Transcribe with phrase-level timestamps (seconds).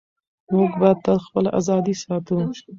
[0.55, 2.37] موږ به تل خپله ازادي ساتو.